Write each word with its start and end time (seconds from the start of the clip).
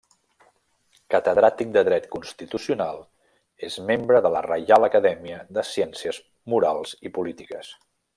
Catedràtic 1.15 1.69
de 1.75 1.83
Dret 1.89 2.07
Constitucional, 2.15 2.97
és 3.69 3.77
membre 3.91 4.23
de 4.27 4.31
la 4.37 4.41
Reial 4.49 4.89
Acadèmia 4.91 5.41
de 5.59 5.65
Ciències 5.73 6.23
Morals 6.55 6.97
i 7.11 7.17
Polítiques. 7.21 7.71